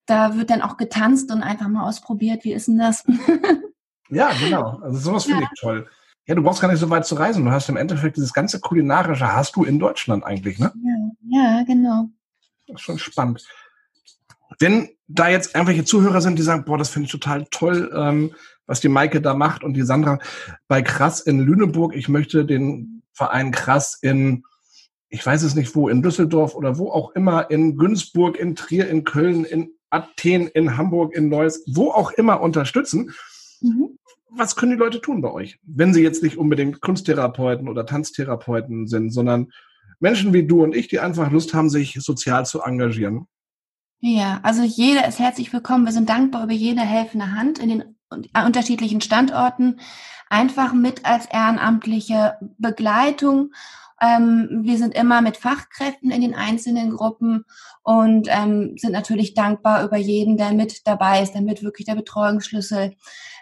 [0.07, 3.05] da wird dann auch getanzt und einfach mal ausprobiert, wie ist denn das?
[4.09, 4.81] ja, genau.
[4.83, 5.49] Also sowas finde ja.
[5.53, 5.89] ich toll.
[6.31, 7.45] Ja, du brauchst gar nicht so weit zu reisen.
[7.45, 10.73] Du hast im Endeffekt dieses ganze kulinarische hast du in Deutschland eigentlich, ne?
[11.29, 12.09] Ja, ja genau.
[12.69, 13.45] Das ist schon spannend.
[14.61, 18.33] Wenn da jetzt irgendwelche Zuhörer sind, die sagen, boah, das finde ich total toll, ähm,
[18.65, 20.21] was die Maike da macht und die Sandra
[20.69, 21.97] bei Krass in Lüneburg.
[21.97, 24.45] Ich möchte den Verein Krass in,
[25.09, 28.89] ich weiß es nicht wo, in Düsseldorf oder wo auch immer, in Günzburg, in Trier,
[28.89, 33.11] in Köln, in Athen, in Hamburg, in Neuss, wo auch immer unterstützen.
[33.61, 33.99] Mhm.
[34.33, 38.87] Was können die Leute tun bei euch, wenn sie jetzt nicht unbedingt Kunsttherapeuten oder Tanztherapeuten
[38.87, 39.53] sind, sondern
[39.99, 43.27] Menschen wie du und ich, die einfach Lust haben, sich sozial zu engagieren?
[44.01, 45.85] Ja, also jeder ist herzlich willkommen.
[45.85, 47.97] Wir sind dankbar über jede helfende Hand in den
[48.35, 49.79] unterschiedlichen Standorten
[50.31, 53.53] einfach mit als ehrenamtliche Begleitung.
[54.01, 57.45] Ähm, wir sind immer mit Fachkräften in den einzelnen Gruppen
[57.83, 62.97] und ähm, sind natürlich dankbar über jeden, der mit dabei ist, damit wirklich der Betreuungsschlüssel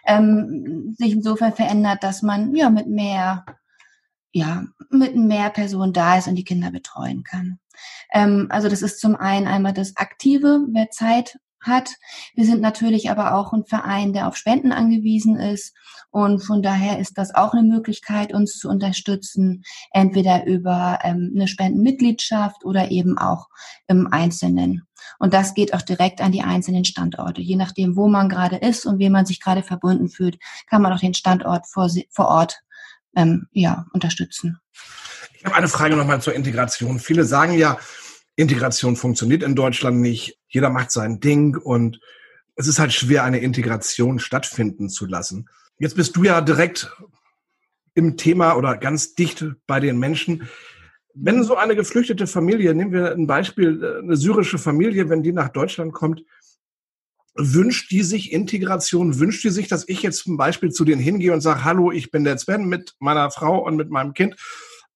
[0.06, 3.44] ähm, sich insofern verändert, dass man ja mit mehr
[4.32, 7.58] ja mit mehr Personen da ist und die Kinder betreuen kann.
[8.12, 11.90] Ähm, also das ist zum einen einmal das Aktive, wer Zeit hat.
[12.34, 15.74] Wir sind natürlich aber auch ein Verein, der auf Spenden angewiesen ist.
[16.10, 21.48] Und von daher ist das auch eine Möglichkeit, uns zu unterstützen, entweder über ähm, eine
[21.48, 23.48] Spendenmitgliedschaft oder eben auch
[23.86, 24.86] im Einzelnen.
[25.18, 27.40] Und das geht auch direkt an die einzelnen Standorte.
[27.40, 30.92] Je nachdem, wo man gerade ist und wie man sich gerade verbunden fühlt, kann man
[30.92, 32.60] auch den Standort vor, vor Ort
[33.16, 34.60] ähm, ja, unterstützen.
[35.34, 36.98] Ich habe eine Frage nochmal zur Integration.
[36.98, 37.78] Viele sagen ja,
[38.38, 40.38] Integration funktioniert in Deutschland nicht.
[40.46, 42.01] Jeder macht sein Ding und
[42.55, 45.48] es ist halt schwer, eine Integration stattfinden zu lassen.
[45.81, 46.88] Jetzt bist du ja direkt
[47.94, 50.48] im Thema oder ganz dicht bei den Menschen.
[51.14, 55.48] Wenn so eine geflüchtete Familie, nehmen wir ein Beispiel, eine syrische Familie, wenn die nach
[55.48, 56.22] Deutschland kommt,
[57.35, 59.18] wünscht die sich Integration?
[59.18, 62.12] Wünscht die sich, dass ich jetzt zum Beispiel zu denen hingehe und sage, hallo, ich
[62.12, 64.37] bin der Sven mit meiner Frau und mit meinem Kind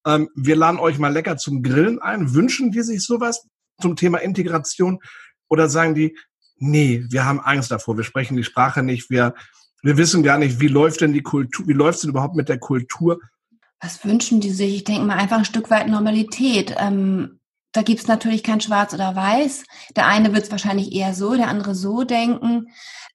[0.07, 2.35] ähm, wir laden euch mal lecker zum Grillen ein.
[2.35, 3.47] Wünschen die sich sowas
[3.81, 5.01] zum Thema Integration?
[5.49, 6.17] Oder sagen die,
[6.57, 9.35] nee, wir haben Angst davor, wir sprechen die Sprache nicht, wir,
[9.83, 12.49] wir wissen gar nicht, wie läuft denn die Kultur, wie läuft es denn überhaupt mit
[12.49, 13.21] der Kultur?
[13.81, 14.77] Was wünschen die sich?
[14.77, 16.75] Ich denke mal einfach ein Stück weit Normalität.
[16.79, 17.41] Ähm,
[17.73, 19.65] da gibt's natürlich kein Schwarz oder Weiß.
[19.97, 22.69] Der eine wird es wahrscheinlich eher so, der andere so denken.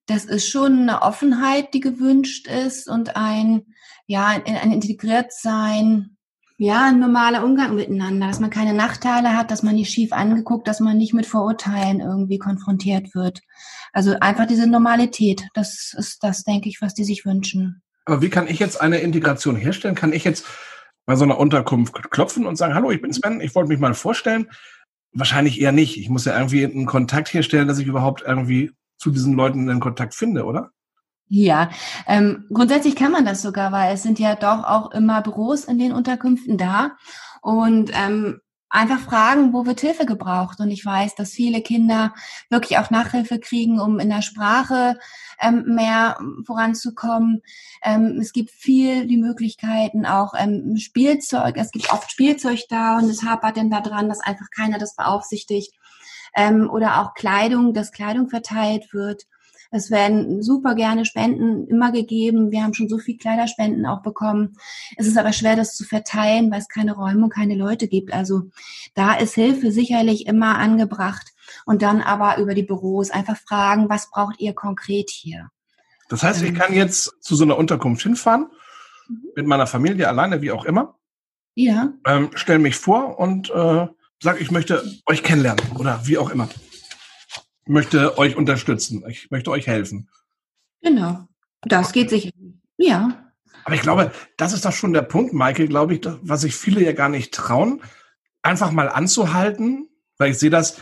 [0.08, 3.68] Das ist schon eine Offenheit, die gewünscht ist und ein,
[4.08, 6.17] ja, ein, ein integriert sein,
[6.58, 10.68] ja, ein normaler Umgang miteinander, dass man keine Nachteile hat, dass man nicht schief angeguckt,
[10.68, 13.42] dass man nicht mit Vorurteilen irgendwie konfrontiert wird.
[13.94, 17.84] Also einfach diese Normalität, das ist das, denke ich, was die sich wünschen.
[18.06, 19.94] Aber wie kann ich jetzt eine Integration herstellen?
[19.94, 20.46] Kann ich jetzt
[21.06, 23.94] bei so einer Unterkunft klopfen und sagen, hallo, ich bin Sven, ich wollte mich mal
[23.94, 24.50] vorstellen?
[25.14, 25.98] Wahrscheinlich eher nicht.
[25.98, 29.80] Ich muss ja irgendwie einen Kontakt herstellen, dass ich überhaupt irgendwie zu diesen Leuten einen
[29.80, 30.72] Kontakt finde, oder?
[31.30, 31.70] Ja,
[32.08, 35.78] ähm, grundsätzlich kann man das sogar, weil es sind ja doch auch immer Büros in
[35.78, 36.92] den Unterkünften da.
[37.42, 40.60] Und ähm, einfach fragen, wo wird Hilfe gebraucht.
[40.60, 42.14] Und ich weiß, dass viele Kinder
[42.50, 45.00] wirklich auch Nachhilfe kriegen, um in der Sprache
[45.42, 47.42] ähm, mehr voranzukommen.
[47.84, 53.10] Ähm, es gibt viel die Möglichkeiten, auch ähm, Spielzeug, es gibt oft Spielzeug da und
[53.10, 55.74] es hapert denn daran, dass einfach keiner das beaufsichtigt.
[56.36, 59.24] Ähm, oder auch Kleidung, dass Kleidung verteilt wird.
[59.72, 62.52] Es werden super gerne Spenden immer gegeben.
[62.52, 64.58] Wir haben schon so viel Kleiderspenden auch bekommen.
[64.96, 68.14] Es ist aber schwer, das zu verteilen, weil es keine Räume und keine Leute gibt.
[68.14, 68.44] Also
[68.94, 71.34] da ist Hilfe sicherlich immer angebracht.
[71.66, 75.50] Und dann aber über die Büros einfach fragen, was braucht ihr konkret hier?
[76.10, 76.56] Das heißt, ich ähm.
[76.56, 78.48] kann jetzt zu so einer Unterkunft hinfahren,
[79.08, 79.30] mhm.
[79.36, 80.96] mit meiner Familie alleine, wie auch immer.
[81.56, 81.94] Ja.
[82.06, 83.88] Ähm, stell mich vor und äh,
[84.22, 86.48] sag, ich möchte euch kennenlernen oder wie auch immer
[87.68, 89.04] möchte euch unterstützen.
[89.08, 90.10] Ich möchte euch helfen.
[90.82, 91.28] Genau.
[91.62, 92.30] Das geht sicher.
[92.78, 93.32] Ja.
[93.66, 96.84] Aber ich glaube, das ist doch schon der Punkt, Michael, glaube ich, was sich viele
[96.84, 97.82] ja gar nicht trauen,
[98.42, 100.80] einfach mal anzuhalten, weil ich sehe das,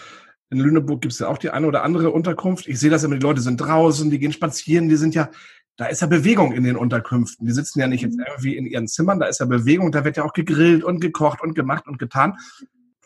[0.51, 2.67] in Lüneburg gibt es ja auch die eine oder andere Unterkunft.
[2.67, 5.29] Ich sehe das immer, die Leute sind draußen, die gehen spazieren, die sind ja,
[5.77, 7.47] da ist ja Bewegung in den Unterkünften.
[7.47, 8.25] Die sitzen ja nicht jetzt mhm.
[8.27, 11.41] irgendwie in ihren Zimmern, da ist ja Bewegung, da wird ja auch gegrillt und gekocht
[11.41, 12.37] und gemacht und getan.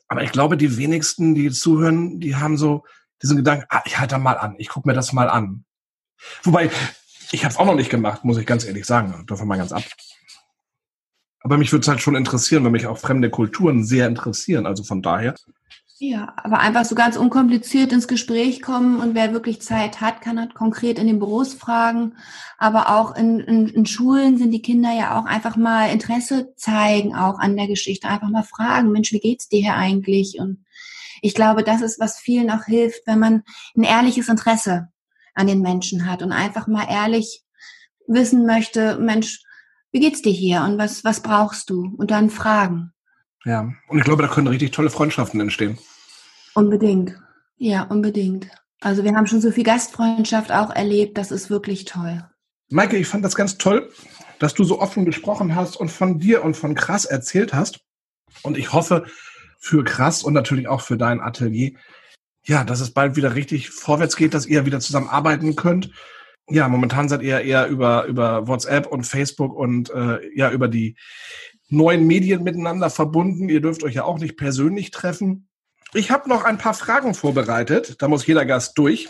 [0.10, 2.84] Aber ich glaube, die wenigsten, die zuhören, die haben so,
[3.22, 5.66] diesen Gedanken, ah, ich halte mal an, ich gucke mir das mal an.
[6.44, 6.70] Wobei,
[7.32, 9.72] ich habe es auch noch nicht gemacht, muss ich ganz ehrlich sagen, davon mal ganz
[9.72, 9.84] ab.
[11.42, 14.66] Aber mich würde es halt schon interessieren, weil mich auch fremde Kulturen sehr interessieren.
[14.66, 15.36] Also von daher.
[16.02, 20.40] Ja, aber einfach so ganz unkompliziert ins Gespräch kommen und wer wirklich Zeit hat, kann
[20.40, 22.14] halt konkret in den Büros fragen.
[22.58, 27.16] Aber auch in, in, in Schulen sind die Kinder ja auch einfach mal Interesse zeigen,
[27.16, 28.08] auch an der Geschichte.
[28.08, 30.40] Einfach mal fragen, Mensch, wie geht's dir hier eigentlich?
[30.40, 30.64] Und
[31.22, 33.44] ich glaube, das ist, was vielen auch hilft, wenn man
[33.76, 34.90] ein ehrliches Interesse
[35.34, 37.44] an den Menschen hat und einfach mal ehrlich
[38.08, 39.42] wissen möchte, Mensch,
[39.92, 41.94] wie geht's dir hier und was, was brauchst du?
[41.98, 42.92] Und dann fragen.
[43.46, 45.78] Ja, und ich glaube, da können richtig tolle Freundschaften entstehen.
[46.54, 47.16] Unbedingt.
[47.58, 48.50] Ja, unbedingt.
[48.82, 52.24] Also wir haben schon so viel Gastfreundschaft auch erlebt, das ist wirklich toll.
[52.70, 53.92] Maike, ich fand das ganz toll,
[54.40, 57.82] dass du so offen gesprochen hast und von dir und von Krass erzählt hast.
[58.44, 59.06] Und ich hoffe,
[59.60, 61.74] für Krass und natürlich auch für dein Atelier.
[62.46, 65.92] Ja, dass es bald wieder richtig vorwärts geht, dass ihr wieder zusammenarbeiten könnt.
[66.50, 70.96] Ja, momentan seid ihr eher über, über WhatsApp und Facebook und äh, ja, über die
[71.68, 73.50] neuen Medien miteinander verbunden.
[73.50, 75.48] Ihr dürft euch ja auch nicht persönlich treffen.
[75.94, 78.02] Ich habe noch ein paar Fragen vorbereitet.
[78.02, 79.10] Da muss jeder Gast durch.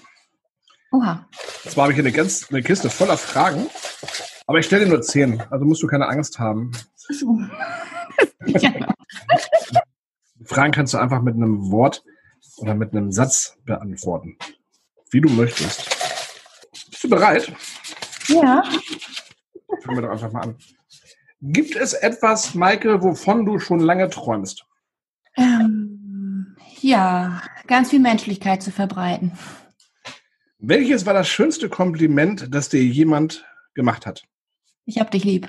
[0.91, 1.27] Oha.
[1.67, 3.67] Zwar habe ich eine, ganz, eine Kiste voller Fragen,
[4.47, 5.41] aber ich stelle dir nur zehn.
[5.49, 6.71] Also musst du keine Angst haben.
[8.45, 8.71] ja.
[10.49, 12.03] Fragen kannst du einfach mit einem Wort
[12.57, 14.35] oder mit einem Satz beantworten.
[15.11, 15.87] Wie du möchtest.
[16.89, 17.53] Bist du bereit?
[18.27, 18.63] Ja.
[19.83, 20.55] Fangen wir doch einfach mal an.
[21.41, 24.65] Gibt es etwas, Maike, wovon du schon lange träumst?
[25.37, 29.33] Ähm, ja, ganz viel Menschlichkeit zu verbreiten.
[30.57, 34.23] Welches war das schönste Kompliment, das dir jemand gemacht hat?
[34.85, 35.47] Ich hab dich lieb.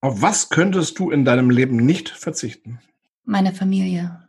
[0.00, 2.80] Auf was könntest du in deinem Leben nicht verzichten?
[3.24, 4.21] Meine Familie.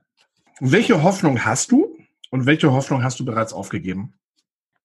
[0.65, 1.93] Welche Hoffnung hast du
[2.29, 4.13] und welche Hoffnung hast du bereits aufgegeben?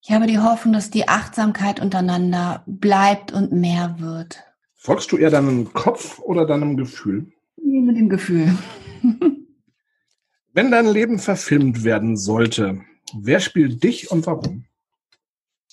[0.02, 4.42] Ich habe die Hoffnung, dass die Achtsamkeit untereinander bleibt und mehr wird.
[4.74, 7.30] Folgst du eher deinem Kopf oder deinem Gefühl?
[7.62, 8.58] Nee, mit dem Gefühl.
[10.52, 12.80] Wenn dein Leben verfilmt werden sollte,
[13.14, 14.64] wer spielt dich und warum?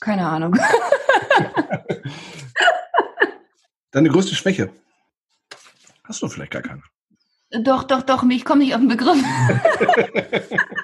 [0.01, 0.53] Keine Ahnung.
[3.89, 4.69] Deine größte Schwäche?
[6.03, 6.83] Hast du vielleicht gar keine?
[7.51, 9.17] Doch, doch, doch, ich komme nicht auf den Begriff.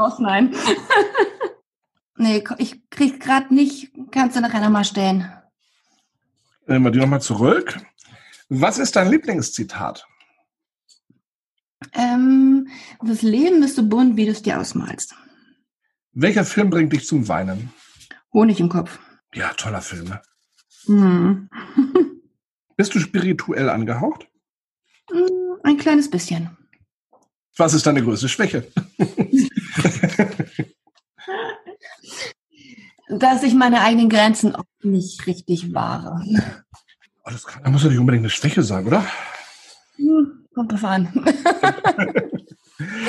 [0.00, 0.54] raus, nein.
[2.16, 3.92] nee, ich krieg gerade nicht.
[4.10, 5.30] Kannst du nachher nochmal stellen.
[6.66, 7.80] Nehmen wir die nochmal zurück.
[8.48, 10.06] Was ist dein Lieblingszitat?
[11.92, 12.68] Ähm,
[13.02, 15.14] das Leben ist so bunt, wie du es dir ausmalst.
[16.12, 17.72] Welcher Film bringt dich zum Weinen?
[18.32, 18.98] Honig im Kopf.
[19.34, 20.08] Ja, toller Film.
[20.08, 20.22] Ne?
[20.86, 21.48] Hm.
[22.76, 24.26] Bist du spirituell angehaucht?
[25.10, 26.56] Hm, ein kleines bisschen.
[27.56, 28.66] Was ist deine größte Schwäche?
[33.08, 36.22] Dass ich meine eigenen Grenzen auch nicht richtig wahre.
[37.24, 39.04] Oh, das, kann, das muss ja nicht unbedingt eine Schwäche sein, oder?
[39.96, 41.08] Hm, kommt drauf an.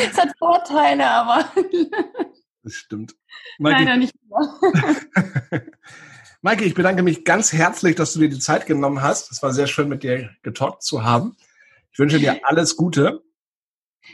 [0.09, 1.45] es hat Vorteile, aber.
[2.63, 3.15] das stimmt.
[3.59, 5.61] Maike, Leider nicht mehr.
[6.41, 9.31] Maike, ich bedanke mich ganz herzlich, dass du dir die Zeit genommen hast.
[9.31, 11.37] Es war sehr schön, mit dir getalkt zu haben.
[11.93, 13.21] Ich wünsche dir alles Gute.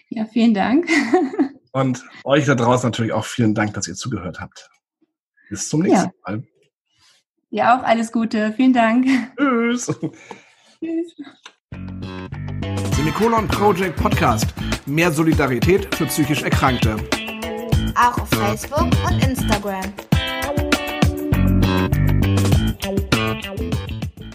[0.09, 0.89] Ja, vielen Dank.
[1.71, 4.69] Und euch da draußen natürlich auch vielen Dank, dass ihr zugehört habt.
[5.49, 6.11] Bis zum nächsten ja.
[6.25, 6.43] Mal.
[7.49, 8.51] Ja, auch alles Gute.
[8.53, 9.05] Vielen Dank.
[9.37, 9.85] Tschüss.
[10.79, 11.15] Tschüss.
[12.95, 14.47] Semikolon Project Podcast.
[14.85, 16.97] Mehr Solidarität für psychisch Erkrankte.
[17.95, 19.93] Auch auf Facebook und Instagram.